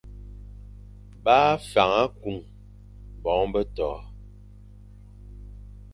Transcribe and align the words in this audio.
Bâ 1.23 1.37
fwan 1.67 1.91
akung 2.03 2.41
bongo 3.21 3.47
be 3.53 3.61
toʼo. 3.75 3.99